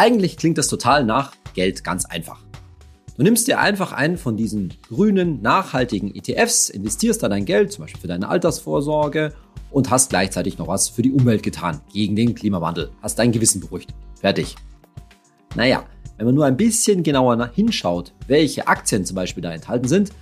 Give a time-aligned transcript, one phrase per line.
[0.00, 2.40] Eigentlich klingt das total nach Geld ganz einfach.
[3.18, 7.84] Du nimmst dir einfach einen von diesen grünen, nachhaltigen ETFs, investierst da dein Geld, zum
[7.84, 9.34] Beispiel für deine Altersvorsorge
[9.70, 12.92] und hast gleichzeitig noch was für die Umwelt getan, gegen den Klimawandel.
[13.02, 13.92] Hast dein Gewissen beruhigt.
[14.18, 14.56] Fertig.
[15.54, 15.84] Naja,
[16.16, 20.12] wenn man nur ein bisschen genauer hinschaut, welche Aktien zum Beispiel da enthalten sind,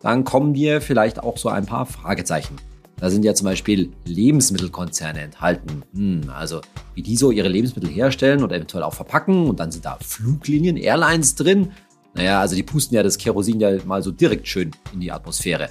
[0.00, 2.56] dann kommen dir vielleicht auch so ein paar Fragezeichen.
[2.98, 5.82] Da sind ja zum Beispiel Lebensmittelkonzerne enthalten.
[5.94, 6.62] Hm, also
[6.94, 9.48] wie die so ihre Lebensmittel herstellen und eventuell auch verpacken.
[9.48, 11.72] Und dann sind da Fluglinien, Airlines drin.
[12.14, 15.68] Naja, also die pusten ja das Kerosin ja mal so direkt schön in die Atmosphäre.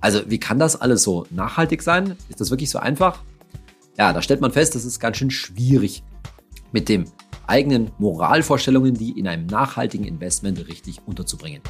[0.00, 2.16] Also wie kann das alles so nachhaltig sein?
[2.28, 3.24] Ist das wirklich so einfach?
[3.98, 6.04] Ja, da stellt man fest, das ist ganz schön schwierig
[6.70, 7.06] mit den
[7.48, 11.62] eigenen Moralvorstellungen, die in einem nachhaltigen Investment richtig unterzubringen.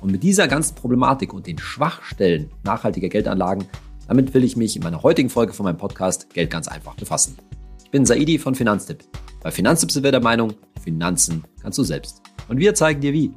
[0.00, 3.64] Und mit dieser ganzen Problematik und den Schwachstellen nachhaltiger Geldanlagen
[4.06, 7.36] damit will ich mich in meiner heutigen Folge von meinem Podcast Geld ganz einfach befassen.
[7.84, 9.04] Ich bin Saidi von Finanztipp.
[9.42, 12.22] Bei Finanztipp sind wir der Meinung, Finanzen kannst du selbst.
[12.48, 13.32] Und wir zeigen dir wie.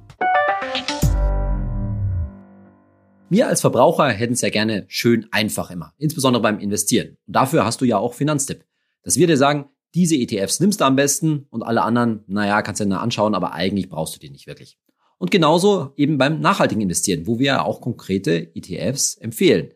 [3.30, 7.18] Wir als Verbraucher hätten es ja gerne schön einfach immer, insbesondere beim Investieren.
[7.28, 8.66] Und dafür hast du ja auch Finanztipp.
[9.04, 9.66] Dass wir dir sagen,
[9.96, 13.54] diese ETFs nimmst du am besten und alle anderen, naja, kannst du dir anschauen, aber
[13.54, 14.78] eigentlich brauchst du die nicht wirklich.
[15.18, 19.72] Und genauso eben beim nachhaltigen Investieren, wo wir ja auch konkrete ETFs empfehlen.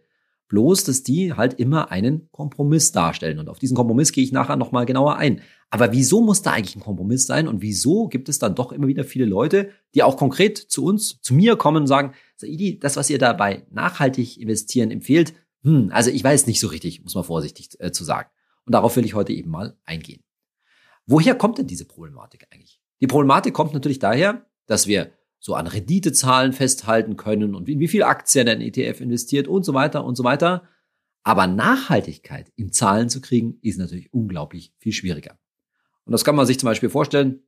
[0.52, 3.40] Bloß, dass die halt immer einen Kompromiss darstellen.
[3.40, 5.40] Und auf diesen Kompromiss gehe ich nachher nochmal genauer ein.
[5.70, 7.48] Aber wieso muss da eigentlich ein Kompromiss sein?
[7.48, 11.22] Und wieso gibt es dann doch immer wieder viele Leute, die auch konkret zu uns,
[11.22, 16.10] zu mir kommen und sagen, Saidi, das, was ihr dabei nachhaltig investieren empfehlt, hm, also
[16.10, 18.30] ich weiß nicht so richtig, muss man vorsichtig äh, zu sagen.
[18.66, 20.22] Und darauf will ich heute eben mal eingehen.
[21.06, 22.82] Woher kommt denn diese Problematik eigentlich?
[23.00, 27.88] Die Problematik kommt natürlich daher, dass wir so an Renditezahlen festhalten können und in wie
[27.88, 30.70] viel Aktien ein ETF investiert und so weiter und so weiter.
[31.24, 35.38] Aber Nachhaltigkeit in Zahlen zu kriegen, ist natürlich unglaublich viel schwieriger.
[36.06, 37.42] Und das kann man sich zum Beispiel vorstellen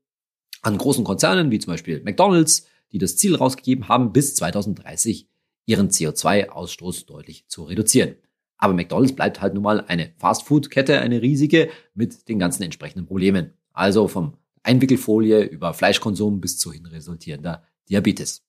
[0.63, 5.29] an großen Konzernen wie zum Beispiel McDonald's, die das Ziel rausgegeben haben, bis 2030
[5.65, 8.15] ihren CO2-Ausstoß deutlich zu reduzieren.
[8.57, 13.53] Aber McDonald's bleibt halt nun mal eine Fast-Food-Kette, eine riesige, mit den ganzen entsprechenden Problemen.
[13.71, 18.43] Also vom Einwickelfolie über Fleischkonsum bis zu hin resultierender Diabetes.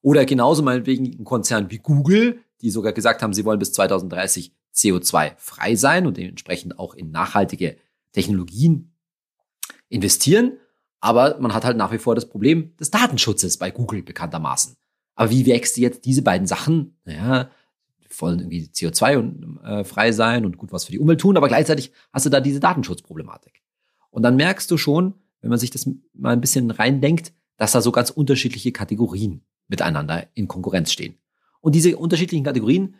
[0.00, 4.54] Oder genauso meinetwegen ein Konzern wie Google, die sogar gesagt haben, sie wollen bis 2030
[4.74, 7.76] CO2 frei sein und dementsprechend auch in nachhaltige
[8.12, 8.94] Technologien
[9.88, 10.58] investieren.
[11.00, 14.76] Aber man hat halt nach wie vor das Problem des Datenschutzes bei Google bekanntermaßen.
[15.14, 16.96] Aber wie wächst jetzt diese beiden Sachen?
[17.04, 17.50] Naja,
[18.20, 22.26] wollen irgendwie CO2 äh, sein und gut was für die Umwelt tun, aber gleichzeitig hast
[22.26, 23.62] du da diese Datenschutzproblematik.
[24.10, 27.80] Und dann merkst du schon, wenn man sich das mal ein bisschen reindenkt, dass da
[27.80, 31.14] so ganz unterschiedliche Kategorien miteinander in Konkurrenz stehen.
[31.60, 32.96] Und diese unterschiedlichen Kategorien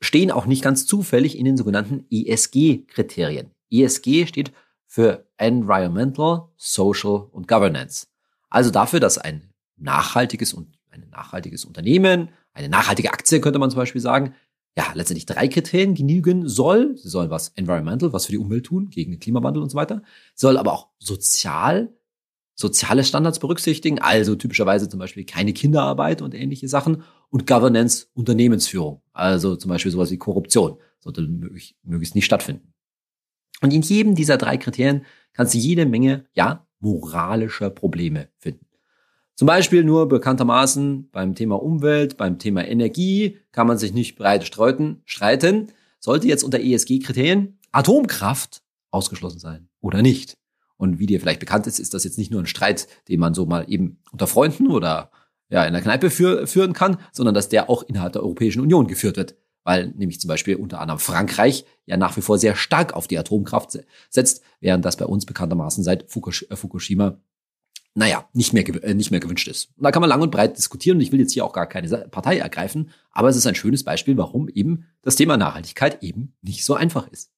[0.00, 3.50] stehen auch nicht ganz zufällig in den sogenannten ESG-Kriterien.
[3.70, 4.52] ESG steht
[4.86, 8.06] für Environmental, Social und Governance.
[8.48, 13.80] Also dafür, dass ein nachhaltiges und ein nachhaltiges Unternehmen, eine nachhaltige Aktie könnte man zum
[13.80, 14.34] Beispiel sagen,
[14.78, 16.96] ja, letztendlich drei Kriterien genügen soll.
[16.96, 20.02] Sie soll was environmental, was für die Umwelt tun, gegen den Klimawandel und so weiter.
[20.34, 21.92] Soll aber auch sozial
[22.56, 29.02] soziale Standards berücksichtigen, also typischerweise zum Beispiel keine Kinderarbeit und ähnliche Sachen und Governance, Unternehmensführung,
[29.12, 32.72] also zum Beispiel sowas wie Korruption, sollte möglichst nicht stattfinden.
[33.60, 38.66] Und in jedem dieser drei Kriterien kannst du jede Menge, ja, moralischer Probleme finden.
[39.34, 44.46] Zum Beispiel nur bekanntermaßen beim Thema Umwelt, beim Thema Energie kann man sich nicht breit
[44.46, 50.38] streuten, streiten, sollte jetzt unter ESG-Kriterien Atomkraft ausgeschlossen sein oder nicht.
[50.76, 53.34] Und wie dir vielleicht bekannt ist, ist das jetzt nicht nur ein Streit, den man
[53.34, 55.10] so mal eben unter Freunden oder
[55.48, 58.86] ja, in der Kneipe für, führen kann, sondern dass der auch innerhalb der Europäischen Union
[58.86, 59.36] geführt wird.
[59.64, 63.18] Weil nämlich zum Beispiel unter anderem Frankreich ja nach wie vor sehr stark auf die
[63.18, 63.78] Atomkraft
[64.10, 67.18] setzt, während das bei uns bekanntermaßen seit äh, Fukushima
[67.96, 69.70] naja, nicht mehr, äh, nicht mehr gewünscht ist.
[69.76, 71.66] Und da kann man lang und breit diskutieren und ich will jetzt hier auch gar
[71.66, 76.36] keine Partei ergreifen, aber es ist ein schönes Beispiel, warum eben das Thema Nachhaltigkeit eben
[76.42, 77.32] nicht so einfach ist.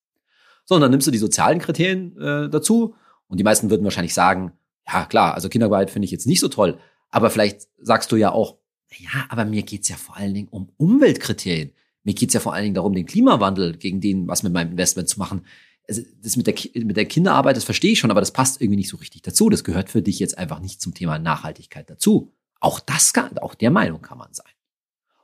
[0.65, 2.97] So, und dann nimmst du die sozialen Kriterien äh, dazu
[3.29, 4.53] und die meisten würden wahrscheinlich sagen,
[4.87, 6.79] ja klar, also Kinderarbeit finde ich jetzt nicht so toll.
[7.11, 8.57] Aber vielleicht sagst du ja auch,
[8.97, 11.73] ja, aber mir geht's ja vor allen Dingen um Umweltkriterien.
[12.05, 15.09] Mir geht's ja vor allen Dingen darum, den Klimawandel gegen den was mit meinem Investment
[15.09, 15.45] zu machen.
[15.87, 16.55] Also das mit der,
[16.85, 19.51] mit der Kinderarbeit, das verstehe ich schon, aber das passt irgendwie nicht so richtig dazu.
[19.51, 22.33] Das gehört für dich jetzt einfach nicht zum Thema Nachhaltigkeit dazu.
[22.61, 24.53] Auch das kann, auch der Meinung kann man sein.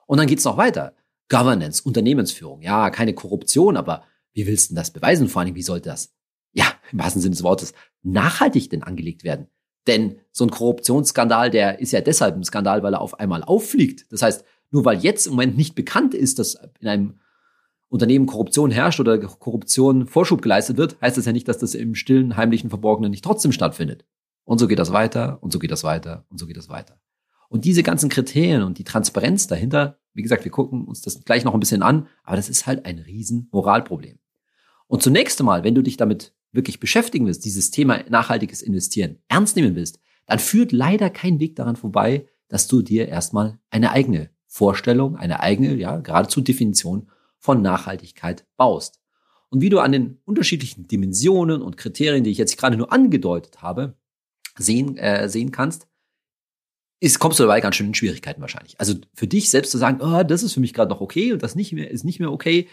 [0.06, 0.94] Und dann geht's noch weiter.
[1.28, 2.60] Governance, Unternehmensführung.
[2.60, 5.28] Ja, keine Korruption, aber wie willst du denn das beweisen?
[5.28, 6.12] Vor allen Dingen, wie sollte das
[6.94, 9.48] im wahrsten Sinne des Wortes, nachhaltig denn angelegt werden?
[9.86, 14.10] Denn so ein Korruptionsskandal, der ist ja deshalb ein Skandal, weil er auf einmal auffliegt.
[14.10, 17.14] Das heißt, nur weil jetzt im Moment nicht bekannt ist, dass in einem
[17.88, 21.94] Unternehmen Korruption herrscht oder Korruption Vorschub geleistet wird, heißt das ja nicht, dass das im
[21.94, 24.04] stillen, heimlichen, verborgenen nicht trotzdem stattfindet.
[24.44, 26.98] Und so geht das weiter und so geht das weiter und so geht das weiter.
[27.48, 31.44] Und diese ganzen Kriterien und die Transparenz dahinter, wie gesagt, wir gucken uns das gleich
[31.44, 34.18] noch ein bisschen an, aber das ist halt ein riesen Moralproblem.
[34.86, 39.56] Und zunächst einmal, wenn du dich damit wirklich beschäftigen willst, dieses Thema nachhaltiges Investieren ernst
[39.56, 44.30] nehmen willst, dann führt leider kein Weg daran vorbei, dass du dir erstmal eine eigene
[44.46, 49.00] Vorstellung, eine eigene, ja, geradezu Definition von Nachhaltigkeit baust.
[49.50, 53.62] Und wie du an den unterschiedlichen Dimensionen und Kriterien, die ich jetzt gerade nur angedeutet
[53.62, 53.96] habe,
[54.58, 55.88] sehen, äh, sehen kannst,
[57.00, 58.78] ist, kommst du dabei ganz schön in Schwierigkeiten wahrscheinlich.
[58.80, 61.42] Also für dich selbst zu sagen, oh, das ist für mich gerade noch okay und
[61.42, 62.68] das nicht mehr, ist nicht mehr okay,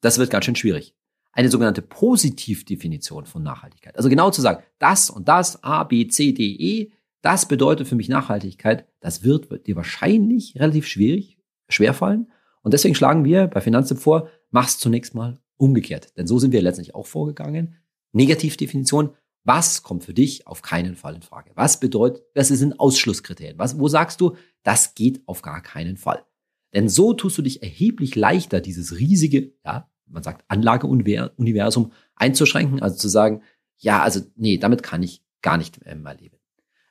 [0.00, 0.94] das wird ganz schön schwierig.
[1.36, 3.94] Eine sogenannte Positivdefinition von Nachhaltigkeit.
[3.98, 7.94] Also genau zu sagen, das und das, A, B, C, D, E, das bedeutet für
[7.94, 11.36] mich Nachhaltigkeit, das wird dir wahrscheinlich relativ schwierig,
[11.68, 12.32] schwerfallen.
[12.62, 16.16] Und deswegen schlagen wir bei Finanztipp vor, mach's zunächst mal umgekehrt.
[16.16, 17.76] Denn so sind wir letztendlich auch vorgegangen.
[18.12, 19.10] Negativdefinition,
[19.44, 21.50] was kommt für dich auf keinen Fall in Frage?
[21.54, 23.58] Was bedeutet, was sind Ausschlusskriterien?
[23.58, 26.24] Was, wo sagst du, das geht auf gar keinen Fall?
[26.72, 32.96] Denn so tust du dich erheblich leichter, dieses riesige, ja, man sagt Anlageuniversum einzuschränken, also
[32.96, 33.42] zu sagen,
[33.78, 36.38] ja, also nee, damit kann ich gar nicht mehr leben.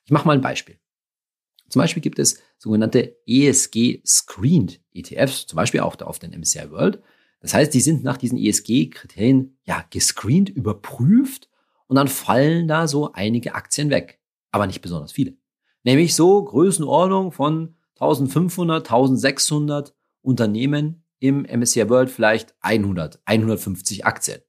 [0.06, 0.78] Ich mache mal ein Beispiel.
[1.70, 7.02] Zum Beispiel gibt es sogenannte ESG-Screened ETFs, zum Beispiel auch auf den MSCI World.
[7.40, 11.50] Das heißt, die sind nach diesen ESG-Kriterien ja gescreent, überprüft
[11.88, 14.20] und dann fallen da so einige Aktien weg,
[14.52, 15.38] aber nicht besonders viele.
[15.84, 24.42] Nämlich so Größenordnung von 1500, 1600 Unternehmen im MSCI World vielleicht 100, 150 Aktien.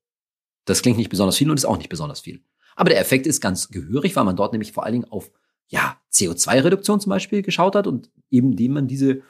[0.64, 2.42] Das klingt nicht besonders viel und ist auch nicht besonders viel.
[2.74, 5.30] Aber der Effekt ist ganz gehörig, weil man dort nämlich vor allen Dingen auf
[5.68, 9.22] ja, CO2-Reduktion zum Beispiel geschaut hat und eben indem man diese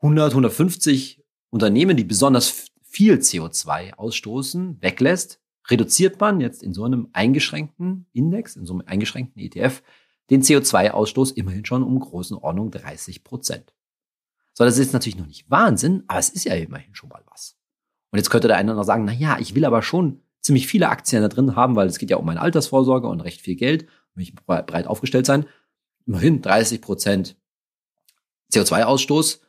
[0.00, 7.08] 100, 150 Unternehmen, die besonders viel CO2 ausstoßen, weglässt, reduziert man jetzt in so einem
[7.12, 9.82] eingeschränkten Index, in so einem eingeschränkten ETF,
[10.30, 13.75] den CO2-Ausstoß immerhin schon um großen Ordnung 30 Prozent.
[14.56, 17.58] So, das ist natürlich noch nicht Wahnsinn, aber es ist ja immerhin schon mal was.
[18.10, 20.88] Und jetzt könnte der eine noch sagen, na ja, ich will aber schon ziemlich viele
[20.88, 23.86] Aktien da drin haben, weil es geht ja um meine Altersvorsorge und recht viel Geld,
[24.14, 25.44] will ich breit aufgestellt sein.
[26.06, 27.36] Immerhin 30 Prozent
[28.50, 29.40] CO2-Ausstoß,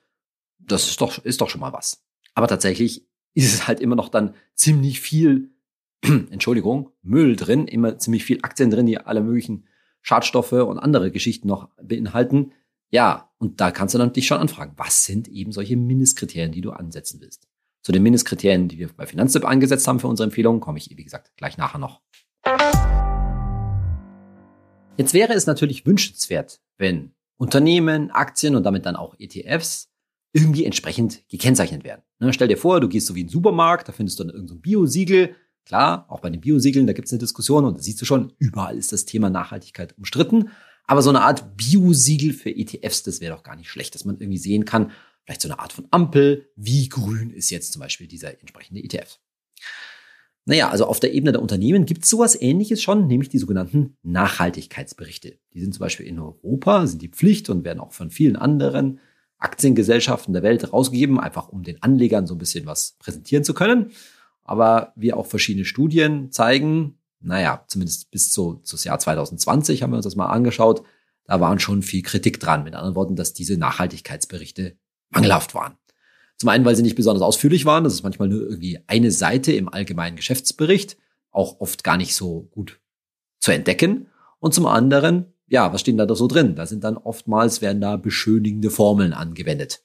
[0.59, 2.03] das ist doch, ist doch schon mal was.
[2.33, 5.51] Aber tatsächlich ist es halt immer noch dann ziemlich viel
[6.01, 9.68] Entschuldigung, Müll drin, immer ziemlich viel Aktien drin, die alle möglichen
[10.01, 12.51] Schadstoffe und andere Geschichten noch beinhalten.
[12.89, 16.62] Ja, und da kannst du dann dich schon anfragen, was sind eben solche Mindestkriterien, die
[16.62, 17.45] du ansetzen willst?
[17.84, 21.04] Zu den Mindestkriterien, die wir bei Finanztipp angesetzt haben für unsere Empfehlungen, komme ich, wie
[21.04, 22.01] gesagt, gleich nachher noch.
[24.95, 29.89] Jetzt wäre es natürlich wünschenswert, wenn Unternehmen, Aktien und damit dann auch ETFs
[30.31, 32.04] irgendwie entsprechend gekennzeichnet werden.
[32.19, 34.34] Ne, stell dir vor, du gehst so wie in den Supermarkt, da findest du dann
[34.34, 35.36] irgendein so Bio-Siegel,
[35.68, 38.31] Klar, auch bei den Biosiegeln, da gibt es eine Diskussion und da siehst du schon,
[38.38, 40.50] überall ist das Thema Nachhaltigkeit umstritten.
[40.88, 44.19] Aber so eine Art Biosiegel für ETFs, das wäre doch gar nicht schlecht, dass man
[44.19, 44.92] irgendwie sehen kann,
[45.25, 49.19] vielleicht so eine Art von Ampel, wie grün ist jetzt zum Beispiel dieser entsprechende ETF.
[50.45, 53.98] Naja, also auf der Ebene der Unternehmen gibt es sowas ähnliches schon, nämlich die sogenannten
[54.04, 55.38] Nachhaltigkeitsberichte.
[55.54, 59.01] Die sind zum Beispiel in Europa, sind die Pflicht und werden auch von vielen anderen
[59.39, 63.92] Aktiengesellschaften der Welt rausgegeben, einfach um den Anlegern so ein bisschen was präsentieren zu können.
[64.45, 69.98] Aber wie auch verschiedene Studien zeigen, naja, zumindest bis zu, das Jahr 2020 haben wir
[69.98, 70.84] uns das mal angeschaut,
[71.25, 72.64] da waren schon viel Kritik dran.
[72.64, 74.77] Mit anderen Worten, dass diese Nachhaltigkeitsberichte
[75.10, 75.77] mangelhaft waren.
[76.38, 77.84] Zum einen, weil sie nicht besonders ausführlich waren.
[77.84, 80.98] Das ist manchmal nur irgendwie eine Seite im allgemeinen Geschäftsbericht,
[81.32, 82.80] auch oft gar nicht so gut
[83.39, 84.08] zu entdecken.
[84.39, 86.56] Und zum anderen, ja, was stehen da so drin?
[86.56, 89.82] Da sind dann oftmals werden da beschönigende Formeln angewendet.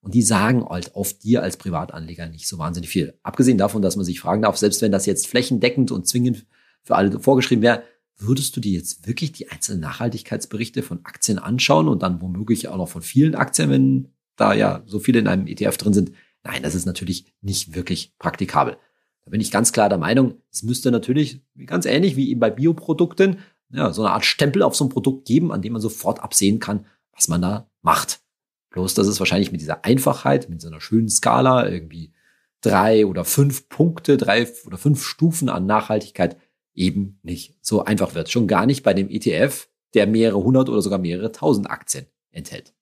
[0.00, 3.18] Und die sagen halt oft dir als Privatanleger nicht so wahnsinnig viel.
[3.22, 6.46] Abgesehen davon, dass man sich fragen darf, selbst wenn das jetzt flächendeckend und zwingend
[6.82, 7.82] für alle vorgeschrieben wäre,
[8.16, 12.76] würdest du dir jetzt wirklich die einzelnen Nachhaltigkeitsberichte von Aktien anschauen und dann womöglich auch
[12.76, 16.12] noch von vielen Aktien, wenn da ja so viele in einem ETF drin sind?
[16.42, 18.76] Nein, das ist natürlich nicht wirklich praktikabel.
[19.24, 22.50] Da bin ich ganz klar der Meinung, es müsste natürlich ganz ähnlich wie eben bei
[22.50, 23.38] Bioprodukten
[23.72, 26.58] ja, so eine Art Stempel auf so ein Produkt geben, an dem man sofort absehen
[26.58, 28.20] kann, was man da macht.
[28.70, 32.12] Bloß, dass es wahrscheinlich mit dieser Einfachheit, mit so einer schönen Skala, irgendwie
[32.60, 36.36] drei oder fünf Punkte, drei oder fünf Stufen an Nachhaltigkeit
[36.74, 38.30] eben nicht so einfach wird.
[38.30, 42.74] Schon gar nicht bei dem ETF, der mehrere hundert oder sogar mehrere tausend Aktien enthält.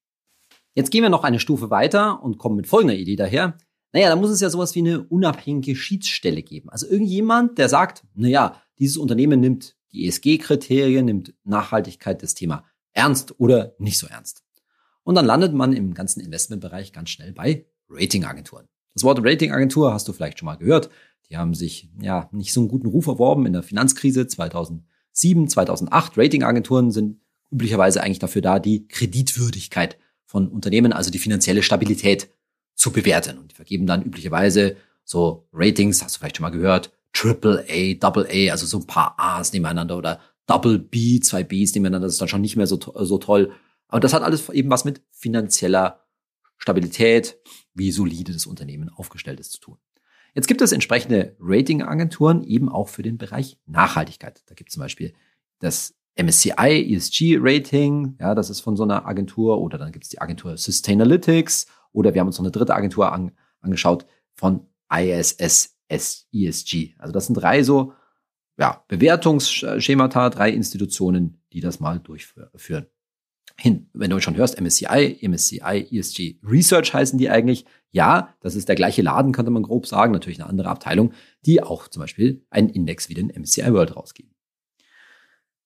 [0.74, 3.58] Jetzt gehen wir noch eine Stufe weiter und kommen mit folgender Idee daher.
[3.92, 6.68] Naja, da muss es ja sowas wie eine unabhängige Schiedsstelle geben.
[6.68, 13.40] Also irgendjemand, der sagt, naja, dieses Unternehmen nimmt die ESG-Kriterien, nimmt Nachhaltigkeit das Thema ernst
[13.40, 14.44] oder nicht so ernst.
[15.02, 18.68] Und dann landet man im ganzen Investmentbereich ganz schnell bei Ratingagenturen.
[18.94, 20.90] Das Wort Ratingagentur hast du vielleicht schon mal gehört.
[21.30, 25.48] Die haben sich ja nicht so einen guten Ruf erworben in der Finanzkrise 2007, 2007,
[25.48, 26.12] 2008.
[26.16, 27.20] Ratingagenturen sind
[27.50, 32.30] üblicherweise eigentlich dafür da, die Kreditwürdigkeit von Unternehmen, also die finanzielle Stabilität
[32.74, 33.38] zu bewerten.
[33.38, 37.94] Und die vergeben dann üblicherweise so Ratings, hast du vielleicht schon mal gehört, Triple A,
[37.94, 42.14] Double A, also so ein paar A's nebeneinander oder Double B, zwei Bs nebeneinander, das
[42.14, 43.52] ist dann schon nicht mehr so, so toll.
[43.88, 46.04] Aber das hat alles eben was mit finanzieller
[46.58, 47.38] Stabilität,
[47.74, 49.78] wie solide das Unternehmen aufgestellt ist, zu tun.
[50.38, 54.40] Jetzt gibt es entsprechende Ratingagenturen eben auch für den Bereich Nachhaltigkeit.
[54.46, 55.12] Da gibt es zum Beispiel
[55.58, 60.10] das MSCI ESG Rating, ja, das ist von so einer Agentur, oder dann gibt es
[60.10, 65.76] die Agentur Sustainalytics, oder wir haben uns noch eine dritte Agentur an, angeschaut von ISS
[65.88, 66.94] ESG.
[66.98, 67.94] Also das sind drei so
[68.56, 72.86] ja, Bewertungsschemata, drei Institutionen, die das mal durchführen.
[73.56, 77.64] Hin, wenn du schon hörst, MSCI, MSCI, ESG Research heißen die eigentlich.
[77.90, 81.12] Ja, das ist der gleiche Laden, könnte man grob sagen, natürlich eine andere Abteilung,
[81.46, 84.34] die auch zum Beispiel einen Index wie den MSCI World rausgeben.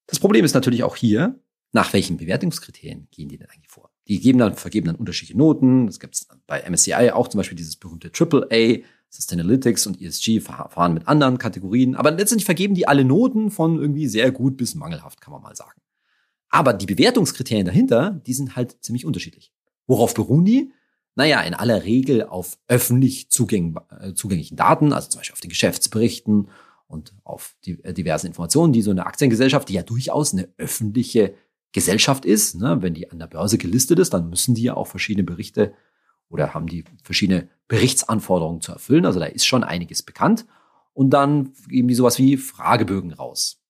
[0.06, 1.40] Das Problem ist natürlich auch hier,
[1.72, 3.90] nach welchen Bewertungskriterien gehen die denn eigentlich vor?
[4.08, 5.86] Die geben dann, vergeben dann unterschiedliche Noten.
[5.86, 10.94] Das gibt es bei MSCI auch zum Beispiel dieses berühmte AAA, Sustainalytics und ESG fahren
[10.94, 11.96] mit anderen Kategorien.
[11.96, 15.56] Aber letztendlich vergeben die alle Noten von irgendwie sehr gut bis mangelhaft, kann man mal
[15.56, 15.80] sagen.
[16.52, 19.52] Aber die Bewertungskriterien dahinter, die sind halt ziemlich unterschiedlich.
[19.86, 20.70] Worauf beruhen die?
[21.14, 25.48] Naja, in aller Regel auf öffentlich zugäng äh, zugänglichen Daten, also zum Beispiel auf den
[25.48, 26.48] Geschäftsberichten
[26.86, 31.34] und auf die, äh, diversen Informationen, die so eine Aktiengesellschaft, die ja durchaus eine öffentliche
[31.72, 34.86] Gesellschaft ist, ne, wenn die an der Börse gelistet ist, dann müssen die ja auch
[34.86, 35.72] verschiedene Berichte
[36.28, 39.06] oder haben die verschiedene Berichtsanforderungen zu erfüllen.
[39.06, 40.46] Also da ist schon einiges bekannt.
[40.92, 43.62] Und dann geben die sowas wie Fragebögen raus.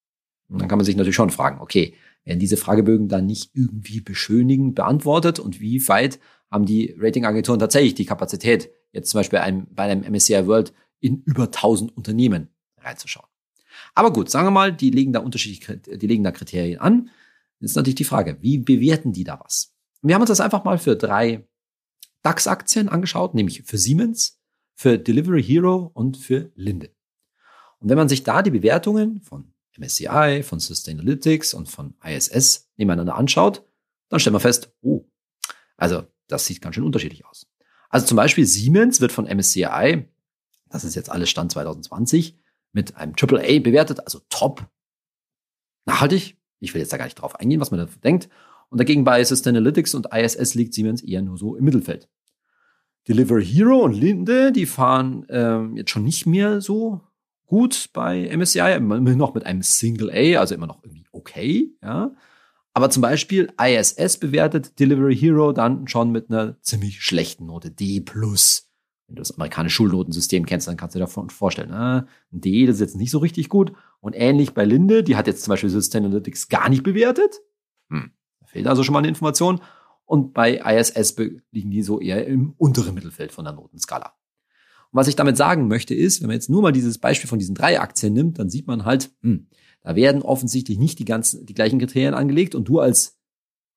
[0.48, 4.00] Und dann kann man sich natürlich schon fragen, okay, werden diese Fragebögen dann nicht irgendwie
[4.00, 9.66] beschönigend beantwortet und wie weit haben die Ratingagenturen tatsächlich die Kapazität, jetzt zum Beispiel einem,
[9.70, 12.48] bei einem MSCI World in über 1000 Unternehmen
[12.78, 13.28] reinzuschauen.
[13.94, 17.10] Aber gut, sagen wir mal, die legen da unterschiedliche, die legen da Kriterien an.
[17.58, 19.74] Jetzt ist natürlich die Frage, wie bewerten die da was?
[20.02, 21.46] Wir haben uns das einfach mal für drei
[22.22, 24.40] DAX-Aktien angeschaut, nämlich für Siemens,
[24.74, 26.90] für Delivery Hero und für Linde.
[27.78, 33.16] Und wenn man sich da die Bewertungen von MSCI, von Sustainalytics und von ISS nebeneinander
[33.16, 33.64] anschaut,
[34.08, 35.04] dann stellt man fest, oh,
[35.76, 37.46] also das sieht ganz schön unterschiedlich aus.
[37.88, 40.06] Also zum Beispiel Siemens wird von MSCI,
[40.68, 42.38] das ist jetzt alles Stand 2020,
[42.72, 44.66] mit einem AAA bewertet, also top,
[45.84, 46.38] nachhaltig.
[46.60, 48.28] Ich will jetzt da gar nicht drauf eingehen, was man da denkt.
[48.70, 52.08] Und dagegen bei Sustainalytics und ISS liegt Siemens eher nur so im Mittelfeld.
[53.08, 57.00] Delivery Hero und Linde, die fahren ähm, jetzt schon nicht mehr so
[57.52, 62.10] gut bei MSCI, immer noch mit einem Single A, also immer noch irgendwie okay, ja.
[62.72, 68.02] Aber zum Beispiel ISS bewertet Delivery Hero dann schon mit einer ziemlich schlechten Note D+.
[68.10, 72.64] Wenn du das amerikanische Schulnotensystem kennst, dann kannst du dir davon vorstellen, ah, ein D,
[72.64, 73.74] das ist jetzt nicht so richtig gut.
[74.00, 77.42] Und ähnlich bei Linde, die hat jetzt zum Beispiel Sustainalytics gar nicht bewertet.
[77.90, 79.60] Hm, da fehlt also schon mal eine Information.
[80.06, 81.18] Und bei ISS
[81.50, 84.14] liegen die so eher im unteren Mittelfeld von der Notenskala.
[84.92, 87.38] Und was ich damit sagen möchte ist, wenn man jetzt nur mal dieses Beispiel von
[87.38, 89.46] diesen drei Aktien nimmt, dann sieht man halt, hm,
[89.82, 92.54] da werden offensichtlich nicht die ganzen, die gleichen Kriterien angelegt.
[92.54, 93.18] Und du als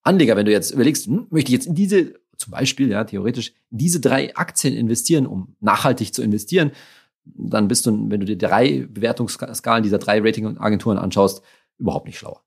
[0.03, 3.53] Anleger, wenn du jetzt überlegst, hm, möchte ich jetzt in diese, zum Beispiel, ja, theoretisch,
[3.71, 6.71] in diese drei Aktien investieren, um nachhaltig zu investieren,
[7.23, 11.41] dann bist du, wenn du dir drei Bewertungsskalen dieser drei Ratingagenturen anschaust,
[11.77, 12.43] überhaupt nicht schlauer.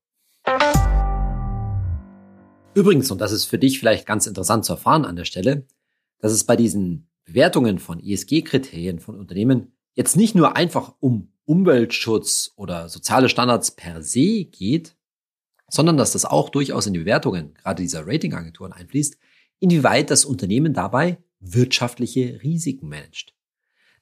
[2.74, 5.66] Übrigens, und das ist für dich vielleicht ganz interessant zu erfahren an der Stelle,
[6.20, 12.52] dass es bei diesen Bewertungen von ESG-Kriterien von Unternehmen jetzt nicht nur einfach um Umweltschutz
[12.56, 14.96] oder soziale Standards per se geht,
[15.68, 19.18] sondern dass das auch durchaus in die Bewertungen gerade dieser Ratingagenturen einfließt,
[19.60, 23.34] inwieweit das Unternehmen dabei wirtschaftliche Risiken managt.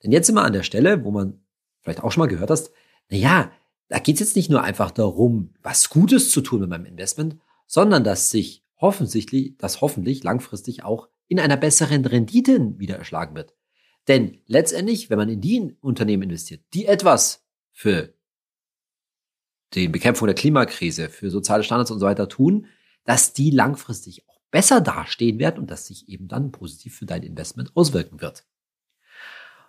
[0.02, 1.40] Denn jetzt sind wir an der Stelle, wo man
[1.80, 2.70] vielleicht auch schon mal gehört hast,
[3.08, 3.52] na ja,
[3.88, 7.38] da geht es jetzt nicht nur einfach darum, was Gutes zu tun mit meinem Investment,
[7.66, 13.54] sondern dass sich hoffentlich, das hoffentlich langfristig auch in einer besseren Rendite wieder erschlagen wird.
[14.08, 18.14] Denn letztendlich, wenn man in die Unternehmen investiert, die etwas für
[19.74, 22.66] die Bekämpfung der Klimakrise, für soziale Standards und so weiter tun,
[23.04, 27.22] dass die langfristig auch besser dastehen werden und das sich eben dann positiv für dein
[27.22, 28.44] Investment auswirken wird.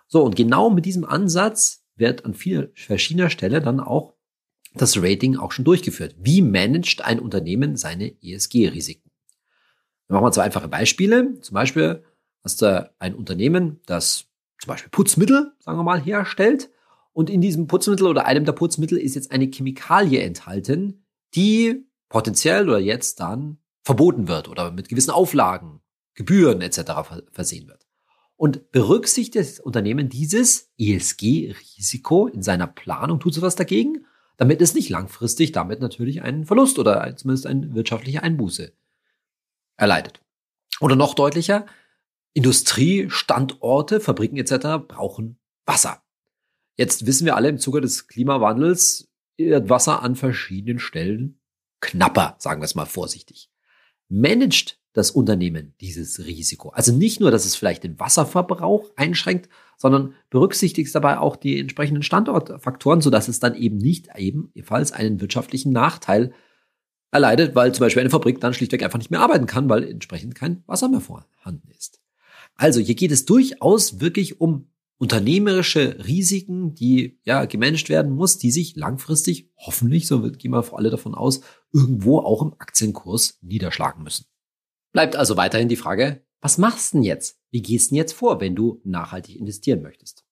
[0.06, 4.14] So, und genau mit diesem Ansatz wird an viel verschiedener Stelle dann auch
[4.74, 6.14] das Rating auch schon durchgeführt.
[6.18, 9.07] Wie managt ein Unternehmen seine ESG-Risiken?
[10.08, 11.38] Wir machen mal zwei einfache Beispiele.
[11.40, 12.02] Zum Beispiel
[12.42, 14.26] hast du ein Unternehmen, das
[14.58, 16.70] zum Beispiel Putzmittel, sagen wir mal, herstellt.
[17.12, 22.68] Und in diesem Putzmittel oder einem der Putzmittel ist jetzt eine Chemikalie enthalten, die potenziell
[22.68, 25.80] oder jetzt dann verboten wird oder mit gewissen Auflagen,
[26.14, 26.92] Gebühren etc.
[27.32, 27.86] versehen wird.
[28.36, 33.20] Und berücksichtigt das Unternehmen dieses ESG-Risiko in seiner Planung?
[33.20, 34.06] Tut es was dagegen?
[34.38, 38.72] damit es nicht langfristig damit natürlich einen Verlust oder zumindest eine wirtschaftliche Einbuße
[39.78, 40.20] erleidet.
[40.80, 41.64] Oder noch deutlicher,
[42.34, 44.86] Industriestandorte, Fabriken etc.
[44.86, 46.02] brauchen Wasser.
[46.76, 49.08] Jetzt wissen wir alle, im Zuge des Klimawandels
[49.38, 51.40] wird Wasser an verschiedenen Stellen
[51.80, 53.50] knapper, sagen wir es mal vorsichtig.
[54.08, 56.70] Managt das Unternehmen dieses Risiko?
[56.70, 62.02] Also nicht nur, dass es vielleicht den Wasserverbrauch einschränkt, sondern berücksichtigt dabei auch die entsprechenden
[62.02, 66.32] Standortfaktoren, sodass es dann eben nicht ebenfalls einen wirtschaftlichen Nachteil
[67.10, 70.34] erleidet, weil zum Beispiel eine Fabrik dann schlichtweg einfach nicht mehr arbeiten kann, weil entsprechend
[70.34, 72.00] kein Wasser mehr vorhanden ist.
[72.54, 78.50] Also hier geht es durchaus wirklich um unternehmerische Risiken, die ja gemanagt werden muss, die
[78.50, 81.40] sich langfristig hoffentlich, so gehen wir alle davon aus,
[81.72, 84.26] irgendwo auch im Aktienkurs niederschlagen müssen.
[84.92, 87.38] Bleibt also weiterhin die Frage, was machst du denn jetzt?
[87.50, 90.24] Wie gehst du denn jetzt vor, wenn du nachhaltig investieren möchtest?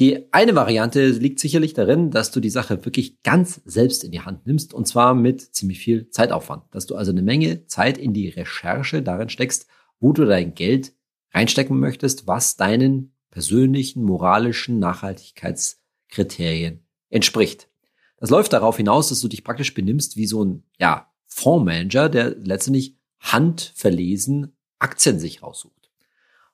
[0.00, 4.22] Die eine Variante liegt sicherlich darin, dass du die Sache wirklich ganz selbst in die
[4.22, 6.64] Hand nimmst und zwar mit ziemlich viel Zeitaufwand.
[6.72, 9.68] Dass du also eine Menge Zeit in die Recherche darin steckst,
[10.00, 10.94] wo du dein Geld
[11.32, 17.68] reinstecken möchtest, was deinen persönlichen, moralischen Nachhaltigkeitskriterien entspricht.
[18.18, 22.36] Das läuft darauf hinaus, dass du dich praktisch benimmst wie so ein, ja, Fondsmanager, der
[22.36, 25.90] letztendlich handverlesen Aktien sich raussucht.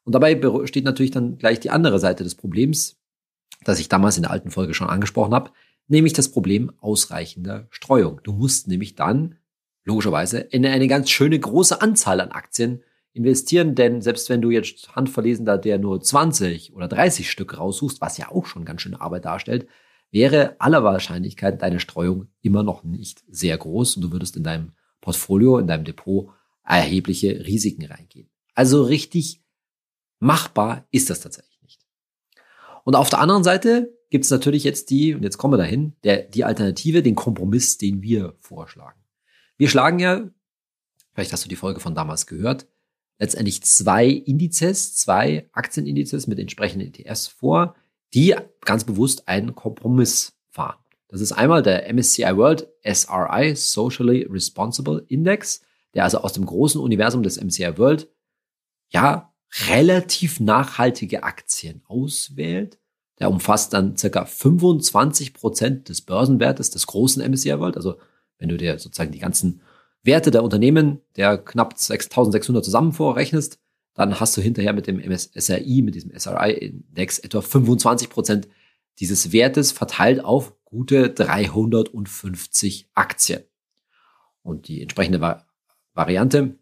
[0.04, 2.99] Und dabei steht natürlich dann gleich die andere Seite des Problems,
[3.64, 5.50] das ich damals in der alten Folge schon angesprochen habe,
[5.88, 8.20] nämlich das Problem ausreichender Streuung.
[8.22, 9.36] Du musst nämlich dann
[9.84, 14.94] logischerweise in eine ganz schöne große Anzahl an Aktien investieren, denn selbst wenn du jetzt
[14.94, 19.00] handverlesen da der nur 20 oder 30 Stück raussuchst, was ja auch schon ganz schöne
[19.00, 19.66] Arbeit darstellt,
[20.12, 24.72] wäre aller Wahrscheinlichkeit deine Streuung immer noch nicht sehr groß und du würdest in deinem
[25.00, 26.30] Portfolio, in deinem Depot
[26.64, 28.30] erhebliche Risiken reingehen.
[28.54, 29.42] Also richtig
[30.18, 31.49] machbar ist das tatsächlich.
[32.90, 35.94] Und auf der anderen Seite gibt es natürlich jetzt die, und jetzt kommen wir dahin,
[36.02, 39.00] der, die Alternative, den Kompromiss, den wir vorschlagen.
[39.56, 40.28] Wir schlagen ja,
[41.12, 42.66] vielleicht hast du die Folge von damals gehört,
[43.20, 47.76] letztendlich zwei Indizes, zwei Aktienindizes mit entsprechenden ETFs vor,
[48.12, 50.80] die ganz bewusst einen Kompromiss fahren.
[51.06, 55.60] Das ist einmal der MSCI World SRI Socially Responsible Index,
[55.94, 58.08] der also aus dem großen Universum des MSCI World
[58.88, 59.29] ja
[59.68, 62.78] relativ nachhaltige Aktien auswählt.
[63.18, 67.76] Der umfasst dann circa 25 Prozent des Börsenwertes des großen MSCI World.
[67.76, 67.98] Also
[68.38, 69.60] wenn du dir sozusagen die ganzen
[70.02, 73.58] Werte der Unternehmen der knapp 6600 zusammen vorrechnest,
[73.94, 78.48] dann hast du hinterher mit dem SRI, mit diesem SRI-Index etwa 25 Prozent
[78.98, 83.42] dieses Wertes verteilt auf gute 350 Aktien.
[84.42, 85.42] Und die entsprechende Vari
[85.92, 86.56] Variante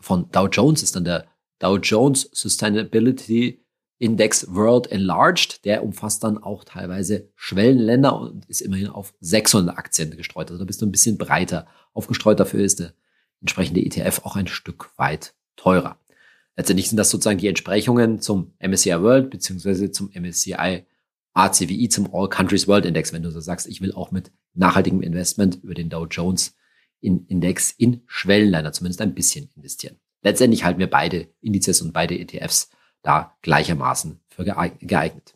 [0.00, 1.29] von Dow Jones ist dann der
[1.60, 3.64] Dow Jones Sustainability
[3.98, 5.64] Index World Enlarged.
[5.64, 10.50] Der umfasst dann auch teilweise Schwellenländer und ist immerhin auf 600 Aktien gestreut.
[10.50, 12.40] Also da bist du ein bisschen breiter aufgestreut.
[12.40, 12.94] Dafür ist der
[13.40, 15.98] entsprechende ETF auch ein Stück weit teurer.
[16.56, 20.84] Letztendlich sind das sozusagen die Entsprechungen zum MSCI World beziehungsweise zum MSCI
[21.32, 23.12] ACWI, zum All Countries World Index.
[23.12, 26.56] Wenn du so sagst, ich will auch mit nachhaltigem Investment über den Dow Jones
[27.00, 29.96] Index in Schwellenländer zumindest ein bisschen investieren.
[30.22, 32.70] Letztendlich halten wir beide Indizes und beide ETFs
[33.02, 35.34] da gleichermaßen für geeignet.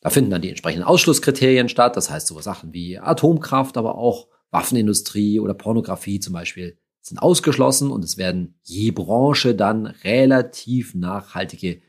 [0.00, 1.96] Da finden dann die entsprechenden Ausschlusskriterien statt.
[1.96, 7.90] Das heißt, so Sachen wie Atomkraft, aber auch Waffenindustrie oder Pornografie zum Beispiel sind ausgeschlossen
[7.90, 11.80] und es werden je Branche dann relativ nachhaltige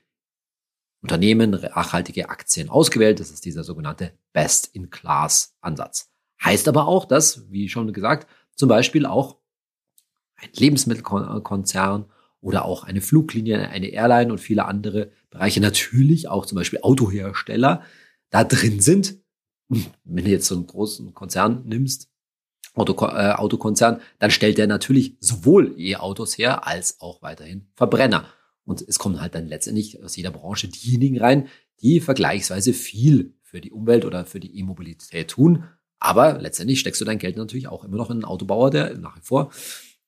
[1.02, 3.20] Unternehmen, nachhaltige Aktien ausgewählt.
[3.20, 6.12] Das ist dieser sogenannte Best-in-Class-Ansatz.
[6.44, 9.38] Heißt aber auch, dass, wie schon gesagt, zum Beispiel auch
[10.42, 12.06] ein Lebensmittelkonzern
[12.42, 17.84] oder auch eine Fluglinie, eine Airline und viele andere Bereiche, natürlich auch zum Beispiel Autohersteller,
[18.30, 19.18] da drin sind.
[19.70, 22.10] Wenn du jetzt so einen großen Konzern nimmst,
[22.74, 28.26] Auto, äh, Autokonzern, dann stellt der natürlich sowohl E-Autos her als auch weiterhin Verbrenner.
[28.64, 31.48] Und es kommen halt dann letztendlich aus jeder Branche diejenigen rein,
[31.82, 35.66] die vergleichsweise viel für die Umwelt oder für die E-Mobilität tun.
[36.00, 39.18] Aber letztendlich steckst du dein Geld natürlich auch immer noch in einen Autobauer, der nach
[39.18, 39.52] wie vor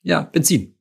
[0.04, 0.76] ja Benzin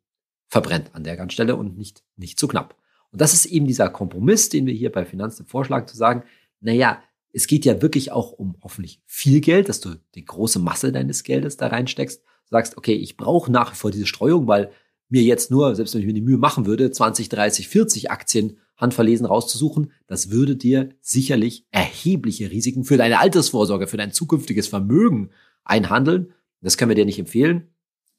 [0.49, 2.77] verbrennt an der ganzen Stelle und nicht, nicht zu knapp.
[3.11, 6.25] Und das ist eben dieser Kompromiss, den wir hier bei Finanzen vorschlagen, zu sagen,
[6.61, 10.93] naja, es geht ja wirklich auch um hoffentlich viel Geld, dass du die große Masse
[10.93, 12.23] deines Geldes da reinsteckst.
[12.51, 14.71] Sagst, okay, ich brauche nach wie vor diese Streuung, weil
[15.09, 18.59] mir jetzt nur, selbst wenn ich mir die Mühe machen würde, 20, 30, 40 Aktien
[18.77, 25.31] handverlesen rauszusuchen, das würde dir sicherlich erhebliche Risiken für deine Altersvorsorge, für dein zukünftiges Vermögen
[25.65, 26.33] einhandeln.
[26.61, 27.72] Das können wir dir nicht empfehlen.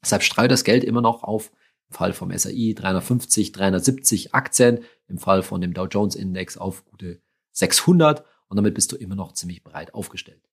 [0.04, 1.50] Deshalb streue das Geld immer noch auf
[1.88, 6.84] im Fall vom SAI 350, 370 Aktien, im Fall von dem Dow Jones Index auf
[6.84, 10.46] gute 600 und damit bist du immer noch ziemlich breit aufgestellt.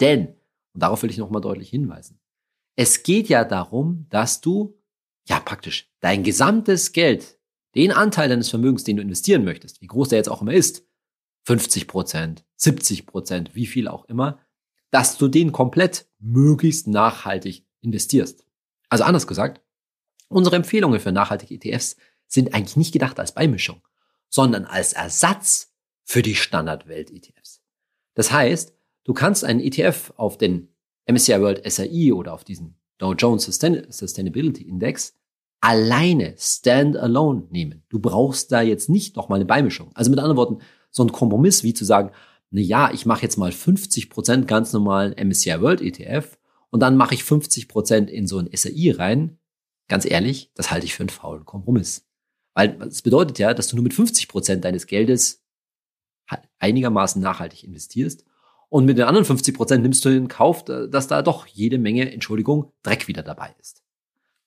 [0.00, 0.28] Denn,
[0.72, 2.20] und darauf will ich nochmal deutlich hinweisen,
[2.76, 4.78] es geht ja darum, dass du,
[5.26, 7.40] ja praktisch, dein gesamtes Geld,
[7.74, 10.86] den Anteil deines Vermögens, den du investieren möchtest, wie groß der jetzt auch immer ist,
[11.44, 14.38] 50 Prozent, 70 Prozent, wie viel auch immer,
[14.90, 18.45] dass du den komplett möglichst nachhaltig investierst.
[18.88, 19.60] Also anders gesagt,
[20.28, 21.96] unsere Empfehlungen für nachhaltige ETFs
[22.26, 23.82] sind eigentlich nicht gedacht als Beimischung,
[24.28, 25.72] sondern als Ersatz
[26.04, 27.62] für die Standardwelt-ETFs.
[28.14, 30.68] Das heißt, du kannst einen ETF auf den
[31.06, 35.14] MSCI World SRI oder auf diesen Dow Jones Sustainability Index
[35.60, 37.82] alleine standalone nehmen.
[37.88, 39.90] Du brauchst da jetzt nicht nochmal eine Beimischung.
[39.94, 40.58] Also mit anderen Worten,
[40.90, 42.10] so ein Kompromiss wie zu sagen,
[42.50, 46.38] na ja, ich mache jetzt mal 50 Prozent ganz normalen MSCI World ETF
[46.70, 49.38] und dann mache ich 50 Prozent in so ein SRI rein.
[49.88, 52.06] Ganz ehrlich, das halte ich für einen faulen Kompromiss.
[52.54, 55.44] Weil es bedeutet ja, dass du nur mit 50 Prozent deines Geldes
[56.58, 58.24] einigermaßen nachhaltig investierst
[58.68, 62.10] und mit den anderen 50 Prozent nimmst du in Kauf, dass da doch jede Menge,
[62.12, 63.84] Entschuldigung, Dreck wieder dabei ist.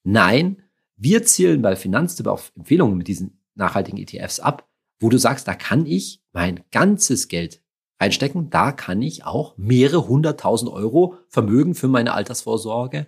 [0.04, 0.64] Nein,
[0.98, 4.68] wir zielen bei Finanztipp auf Empfehlungen mit diesen nachhaltigen ETFs ab,
[5.00, 7.62] wo du sagst, da kann ich mein ganzes Geld
[8.00, 13.08] reinstecken, da kann ich auch mehrere hunderttausend Euro Vermögen für meine Altersvorsorge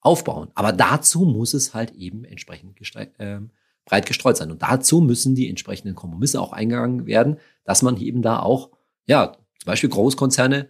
[0.00, 0.48] aufbauen.
[0.54, 2.78] Aber dazu muss es halt eben entsprechend
[3.18, 3.40] äh,
[3.84, 4.50] breit gestreut sein.
[4.50, 8.70] Und dazu müssen die entsprechenden Kompromisse auch eingegangen werden, dass man eben da auch,
[9.06, 10.68] ja, zum Beispiel Großkonzerne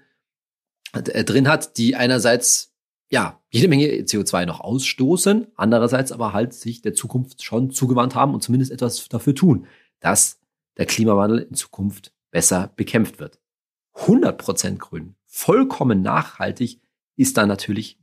[0.93, 2.75] äh, drin hat, die einerseits
[3.09, 8.35] ja jede Menge CO2 noch ausstoßen, andererseits aber halt sich der Zukunft schon zugewandt haben
[8.35, 9.67] und zumindest etwas dafür tun,
[10.01, 10.41] dass
[10.77, 13.39] der Klimawandel in Zukunft besser bekämpft wird.
[13.95, 16.81] 100% grün, vollkommen nachhaltig
[17.17, 17.99] ist da natürlich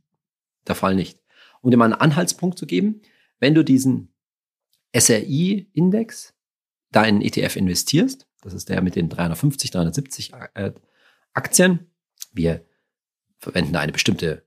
[0.66, 1.20] der Fall nicht.
[1.60, 3.02] Um dir mal einen Anhaltspunkt zu geben,
[3.40, 4.12] wenn du diesen
[4.96, 6.34] SRI-Index
[6.90, 10.72] da in ETF investierst, das ist der mit den 350, 370 äh,
[11.32, 11.90] Aktien.
[12.32, 12.64] Wir
[13.38, 14.44] verwenden eine bestimmte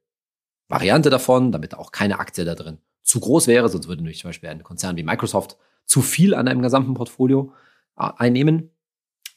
[0.68, 4.30] Variante davon, damit auch keine Aktie da drin zu groß wäre, sonst würde nämlich zum
[4.30, 7.54] Beispiel ein Konzern wie Microsoft zu viel an einem gesamten Portfolio
[7.98, 8.72] äh, einnehmen.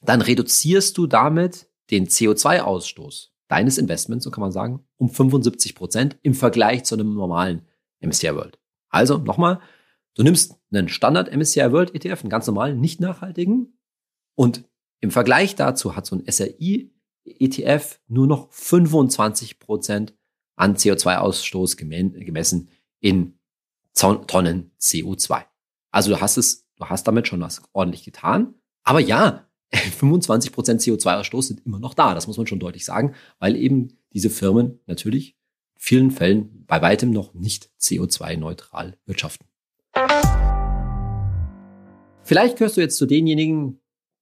[0.00, 6.18] Dann reduzierst du damit den CO2-Ausstoß deines Investments, so kann man sagen, um 75 Prozent
[6.22, 7.66] im Vergleich zu einem normalen
[8.00, 8.58] MSCI World.
[8.88, 9.60] Also nochmal,
[10.14, 13.78] du nimmst einen Standard MSCI World ETF, einen ganz normalen, nicht nachhaltigen,
[14.34, 14.64] und
[15.00, 16.92] im Vergleich dazu hat so ein SRI
[17.24, 20.14] ETF nur noch 25 Prozent
[20.56, 22.70] an CO2-Ausstoß gemessen
[23.00, 23.38] in
[23.94, 25.44] Tonnen CO2.
[25.90, 28.54] Also du hast es, du hast damit schon was ordentlich getan.
[28.82, 29.43] Aber ja,
[29.74, 32.14] 25 Prozent CO2-Ausstoß sind immer noch da.
[32.14, 35.36] Das muss man schon deutlich sagen, weil eben diese Firmen natürlich
[35.74, 39.46] in vielen Fällen bei weitem noch nicht CO2-neutral wirtschaften.
[42.22, 43.80] Vielleicht gehörst du jetzt zu denjenigen,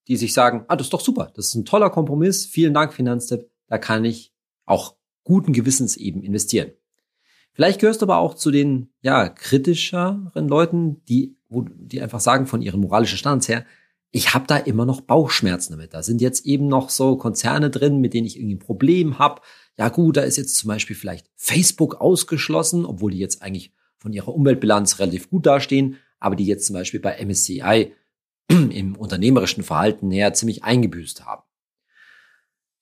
[0.08, 2.92] die sich sagen, ah, das ist doch super, das ist ein toller Kompromiss, vielen Dank
[2.92, 4.34] Finanztipp, da kann ich
[4.64, 6.72] auch guten Gewissens eben investieren.
[7.52, 12.46] Vielleicht gehörst du aber auch zu den ja kritischeren Leuten, die wo, die einfach sagen
[12.46, 13.64] von ihren moralischen Standards her,
[14.12, 15.94] ich habe da immer noch Bauchschmerzen damit.
[15.94, 19.40] Da sind jetzt eben noch so Konzerne drin, mit denen ich irgendwie ein Problem habe.
[19.78, 24.12] Ja gut, da ist jetzt zum Beispiel vielleicht Facebook ausgeschlossen, obwohl die jetzt eigentlich von
[24.12, 27.94] ihrer Umweltbilanz relativ gut dastehen, aber die jetzt zum Beispiel bei MSCI
[28.48, 31.42] im unternehmerischen Verhalten näher ziemlich eingebüßt haben.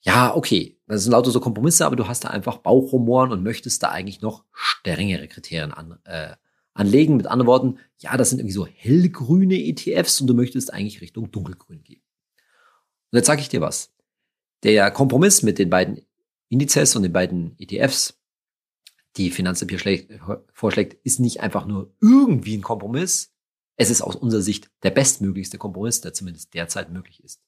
[0.02, 3.82] Ja, okay, das sind lauter so Kompromisse, aber du hast da einfach Bauchhumoren und möchtest
[3.82, 6.34] da eigentlich noch strengere Kriterien an, äh,
[6.74, 7.16] anlegen.
[7.16, 11.30] Mit anderen Worten, ja, das sind irgendwie so hellgrüne ETFs und du möchtest eigentlich Richtung
[11.30, 12.02] dunkelgrün gehen.
[13.12, 13.92] Und jetzt sage ich dir was.
[14.62, 16.02] Der Kompromiss mit den beiden
[16.48, 18.18] Indizes und den beiden ETFs,
[19.16, 23.32] die Finanzamt hier vorschlägt, ist nicht einfach nur irgendwie ein Kompromiss,
[23.80, 27.42] es ist aus unserer Sicht der bestmöglichste Kompromiss, der zumindest derzeit möglich ist.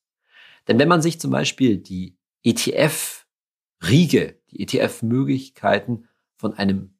[0.67, 6.95] Denn wenn man sich zum Beispiel die ETF-Riege, die ETF-Möglichkeiten von einem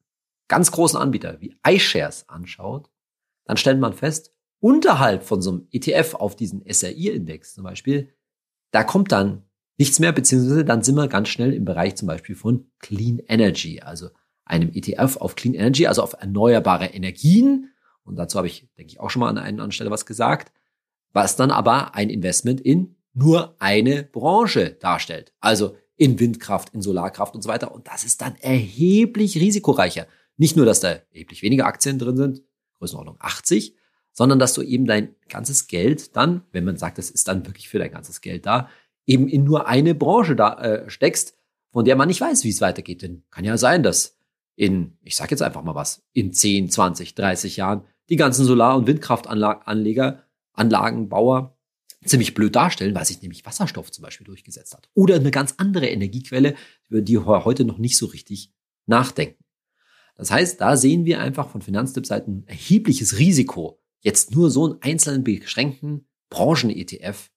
[0.53, 2.91] ganz großen Anbieter wie iShares anschaut,
[3.47, 8.13] dann stellt man fest, unterhalb von so einem ETF auf diesen SRI-Index zum Beispiel,
[8.71, 9.45] da kommt dann
[9.79, 13.81] nichts mehr, beziehungsweise dann sind wir ganz schnell im Bereich zum Beispiel von Clean Energy,
[13.81, 14.11] also
[14.45, 17.71] einem ETF auf Clean Energy, also auf erneuerbare Energien,
[18.05, 20.53] und dazu habe ich, denke ich, auch schon mal an einer anderen Stelle was gesagt,
[21.15, 25.33] was dann aber ein Investment in nur eine Branche darstellt.
[25.41, 27.73] Also in Windkraft, in Solarkraft und so weiter.
[27.73, 30.07] Und das ist dann erheblich risikoreicher.
[30.43, 32.43] Nicht nur, dass da erheblich weniger Aktien drin sind,
[32.79, 33.77] Größenordnung 80,
[34.11, 37.69] sondern dass du eben dein ganzes Geld dann, wenn man sagt, es ist dann wirklich
[37.69, 38.69] für dein ganzes Geld da,
[39.07, 41.37] eben in nur eine Branche da äh, steckst,
[41.71, 43.03] von der man nicht weiß, wie es weitergeht.
[43.03, 44.19] Denn kann ja sein, dass
[44.57, 48.77] in, ich sage jetzt einfach mal was, in 10, 20, 30 Jahren die ganzen Solar-
[48.77, 50.25] und Windkraftanleger,
[50.55, 51.57] Anlagenbauer
[52.05, 54.91] ziemlich blöd darstellen, weil sich nämlich Wasserstoff zum Beispiel durchgesetzt hat.
[54.95, 56.57] Oder eine ganz andere Energiequelle,
[56.89, 58.51] über die wir heute noch nicht so richtig
[58.87, 59.42] nachdenken.
[60.23, 65.25] Das heißt, da sehen wir einfach von Finanztippseiten erhebliches Risiko, jetzt nur so einen einzelnen
[65.25, 67.29] beschränkten Branchen-ETF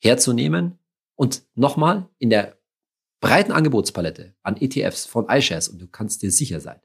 [0.00, 0.80] herzunehmen
[1.14, 2.58] und nochmal in der
[3.20, 6.80] breiten Angebotspalette an ETFs von iShares und du kannst dir sicher sein,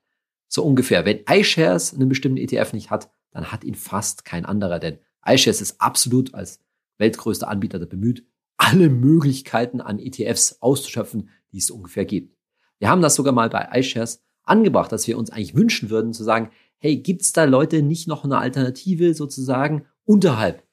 [0.47, 4.77] so ungefähr, wenn iShares einen bestimmten ETF nicht hat, dann hat ihn fast kein anderer,
[4.77, 6.59] denn iShares ist absolut als
[6.99, 8.27] weltgrößter Anbieter bemüht,
[8.57, 12.37] alle Möglichkeiten an ETFs auszuschöpfen, die es ungefähr gibt.
[12.77, 16.23] Wir haben das sogar mal bei iShares angebracht, dass wir uns eigentlich wünschen würden, zu
[16.23, 20.63] sagen, hey, gibt's da Leute nicht noch eine Alternative sozusagen unterhalb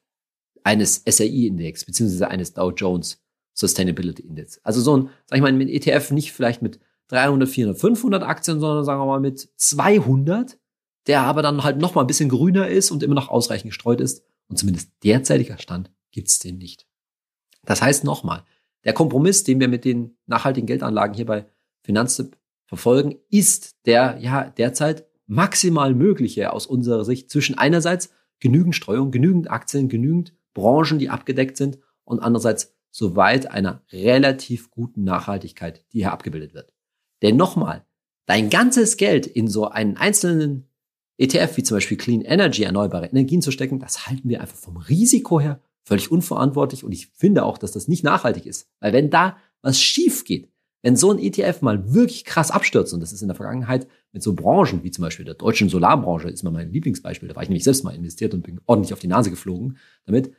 [0.63, 3.21] eines SRI-Index beziehungsweise eines Dow Jones
[3.53, 4.59] Sustainability Index?
[4.63, 6.79] Also so ein, sag ich mal, ein ETF nicht vielleicht mit
[7.09, 10.57] 300, 400, 500 Aktien, sondern sagen wir mal mit 200,
[11.07, 14.01] der aber dann halt noch mal ein bisschen grüner ist und immer noch ausreichend gestreut
[14.01, 14.23] ist.
[14.47, 16.87] Und zumindest derzeitiger Stand gibt's den nicht.
[17.65, 18.43] Das heißt nochmal,
[18.83, 21.45] der Kompromiss, den wir mit den nachhaltigen Geldanlagen hier bei
[21.83, 22.37] Finanztipp
[22.69, 29.49] verfolgen, ist der ja derzeit maximal mögliche aus unserer Sicht zwischen einerseits genügend Streuung, genügend
[29.49, 36.13] Aktien, genügend Branchen, die abgedeckt sind und andererseits soweit einer relativ guten Nachhaltigkeit, die hier
[36.13, 36.73] abgebildet wird.
[37.23, 37.85] Denn nochmal,
[38.27, 40.69] dein ganzes Geld in so einen einzelnen
[41.17, 44.77] ETF wie zum Beispiel Clean Energy, erneuerbare Energien zu stecken, das halten wir einfach vom
[44.77, 48.69] Risiko her völlig unverantwortlich und ich finde auch, dass das nicht nachhaltig ist.
[48.79, 50.49] Weil wenn da was schief geht,
[50.81, 54.23] wenn so ein ETF mal wirklich krass abstürzt, und das ist in der Vergangenheit mit
[54.23, 57.49] so Branchen wie zum Beispiel der deutschen Solarbranche, ist mal mein Lieblingsbeispiel, da war ich
[57.49, 60.33] nämlich selbst mal investiert und bin ordentlich auf die Nase geflogen damit.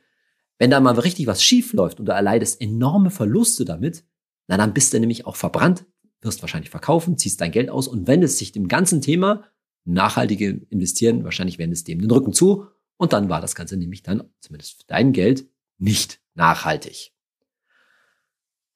[0.59, 4.05] Wenn da mal richtig was schief läuft und du erleidest enorme Verluste damit,
[4.47, 5.85] na dann bist du nämlich auch verbrannt,
[6.23, 9.45] wirst wahrscheinlich verkaufen, ziehst dein Geld aus und wendest sich dem ganzen Thema
[9.85, 14.25] nachhaltige Investieren, wahrscheinlich wendest dem den Rücken zu und dann war das Ganze nämlich dann,
[14.41, 15.49] zumindest für dein Geld,
[15.79, 17.13] nicht nachhaltig.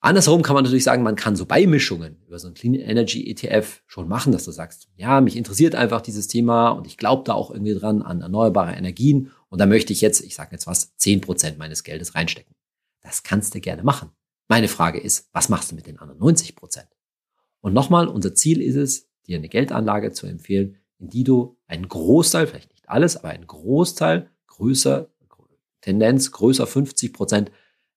[0.05, 3.81] Andersherum kann man natürlich sagen, man kann so Beimischungen über so einen Clean Energy ETF
[3.87, 7.33] schon machen, dass du sagst, ja, mich interessiert einfach dieses Thema und ich glaube da
[7.33, 10.95] auch irgendwie dran an erneuerbare Energien und da möchte ich jetzt, ich sage jetzt was,
[10.97, 12.53] zehn Prozent meines Geldes reinstecken.
[13.01, 14.11] Das kannst du gerne machen.
[14.47, 16.53] Meine Frage ist, was machst du mit den anderen 90%?
[16.53, 16.89] Prozent?
[17.61, 21.89] Und nochmal, unser Ziel ist es, dir eine Geldanlage zu empfehlen, in die du einen
[21.89, 25.09] Großteil, vielleicht nicht alles, aber einen Großteil, größer,
[25.81, 27.51] Tendenz größer 50 Prozent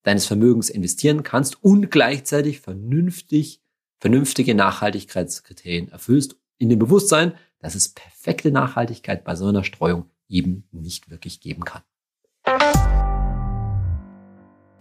[0.08, 3.60] deines Vermögens investieren kannst und gleichzeitig vernünftig,
[3.98, 10.66] vernünftige Nachhaltigkeitskriterien erfüllst, in dem Bewusstsein, dass es perfekte Nachhaltigkeit bei so einer Streuung eben
[10.72, 11.82] nicht wirklich geben kann.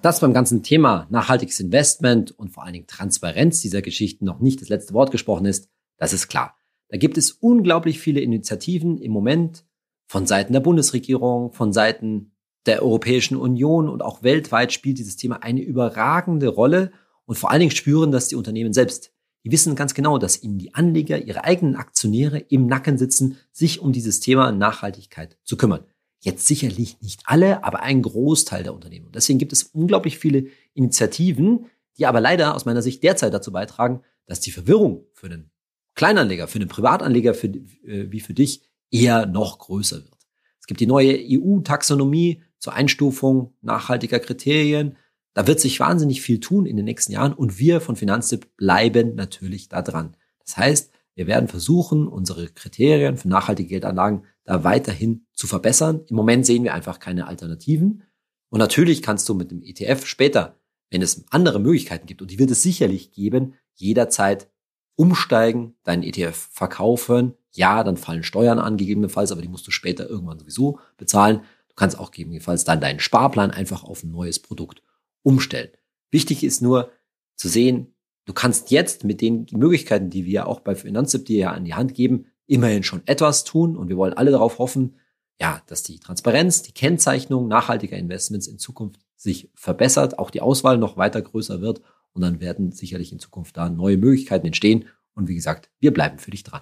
[0.02, 4.62] Dass beim ganzen Thema nachhaltiges Investment und vor allen Dingen Transparenz dieser Geschichten noch nicht
[4.62, 6.56] das letzte Wort gesprochen ist, das ist klar.
[6.88, 9.66] Da gibt es unglaublich viele Initiativen im Moment
[10.06, 12.32] von Seiten der Bundesregierung, von Seiten
[12.68, 16.92] der Europäischen Union und auch weltweit spielt dieses Thema eine überragende Rolle
[17.26, 19.12] und vor allen Dingen spüren das die Unternehmen selbst.
[19.44, 23.80] Die wissen ganz genau, dass ihnen die Anleger, ihre eigenen Aktionäre im Nacken sitzen, sich
[23.80, 25.86] um dieses Thema Nachhaltigkeit zu kümmern.
[26.20, 29.06] Jetzt sicherlich nicht alle, aber ein Großteil der Unternehmen.
[29.06, 33.52] Und deswegen gibt es unglaublich viele Initiativen, die aber leider aus meiner Sicht derzeit dazu
[33.52, 35.52] beitragen, dass die Verwirrung für einen
[35.96, 40.18] Kleinanleger, für einen Privatanleger für, äh, wie für dich eher noch größer wird.
[40.60, 44.98] Es gibt die neue EU-Taxonomie zur Einstufung nachhaltiger Kriterien.
[45.34, 49.16] Da wird sich wahnsinnig viel tun in den nächsten Jahren und wir von Finanztipp bleiben
[49.16, 50.18] natürlich da dran.
[50.46, 56.02] Das heißt, wir werden versuchen, unsere Kriterien für nachhaltige Geldanlagen da weiterhin zu verbessern.
[56.08, 58.04] Im Moment sehen wir einfach keine Alternativen.
[58.50, 62.40] Und natürlich kannst du mit dem ETF später, wenn es andere Möglichkeiten gibt, und die
[62.40, 64.48] wird es sicherlich geben, jederzeit
[64.96, 67.34] umsteigen, deinen ETF verkaufen.
[67.52, 71.42] Ja, dann fallen Steuern an, gegebenenfalls, aber die musst du später irgendwann sowieso bezahlen
[71.78, 74.82] kannst auch gegebenenfalls dann deinen Sparplan einfach auf ein neues Produkt
[75.24, 75.70] umstellen.
[76.12, 76.92] Wichtig ist nur
[77.36, 81.52] zu sehen, du kannst jetzt mit den Möglichkeiten, die wir auch bei Finanztipp dir ja
[81.52, 84.96] an die Hand geben, immerhin schon etwas tun und wir wollen alle darauf hoffen,
[85.40, 90.78] ja, dass die Transparenz, die Kennzeichnung nachhaltiger Investments in Zukunft sich verbessert, auch die Auswahl
[90.78, 91.82] noch weiter größer wird
[92.14, 96.18] und dann werden sicherlich in Zukunft da neue Möglichkeiten entstehen und wie gesagt, wir bleiben
[96.18, 96.62] für dich dran.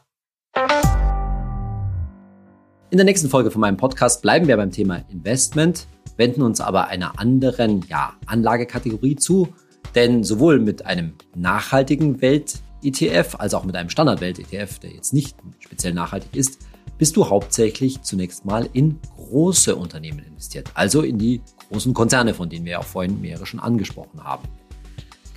[2.95, 6.87] In der nächsten Folge von meinem Podcast bleiben wir beim Thema Investment, wenden uns aber
[6.87, 9.49] einer anderen ja, Anlagekategorie zu,
[9.95, 15.93] denn sowohl mit einem nachhaltigen Welt-ETF als auch mit einem Standard-Welt-ETF, der jetzt nicht speziell
[15.93, 16.59] nachhaltig ist,
[16.97, 22.47] bist du hauptsächlich zunächst mal in große Unternehmen investiert, also in die großen Konzerne, von
[22.47, 24.47] denen wir ja auch vorhin mehrere schon angesprochen haben.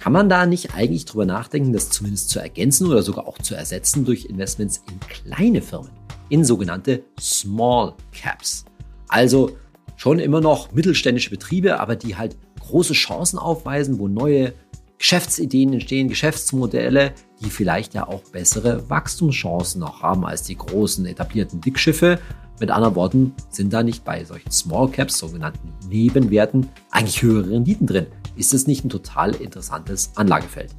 [0.00, 3.54] Kann man da nicht eigentlich drüber nachdenken, das zumindest zu ergänzen oder sogar auch zu
[3.54, 5.90] ersetzen durch Investments in kleine Firmen?
[6.28, 8.64] in sogenannte Small Caps.
[9.08, 9.56] Also
[9.96, 14.52] schon immer noch mittelständische Betriebe, aber die halt große Chancen aufweisen, wo neue
[14.98, 21.60] Geschäftsideen entstehen, Geschäftsmodelle, die vielleicht ja auch bessere Wachstumschancen noch haben als die großen etablierten
[21.60, 22.18] Dickschiffe.
[22.60, 27.86] Mit anderen Worten, sind da nicht bei solchen Small Caps, sogenannten Nebenwerten, eigentlich höhere Renditen
[27.86, 28.06] drin?
[28.36, 30.74] Ist es nicht ein total interessantes Anlagefeld?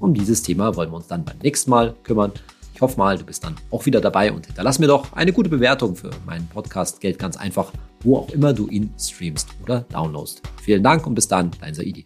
[0.00, 2.32] Um dieses Thema wollen wir uns dann beim nächsten Mal kümmern.
[2.74, 5.50] Ich hoffe mal, du bist dann auch wieder dabei und hinterlass mir doch eine gute
[5.50, 10.42] Bewertung für meinen Podcast Geld ganz einfach, wo auch immer du ihn streamst oder downloadst.
[10.62, 12.04] Vielen Dank und bis dann, dein Saidi.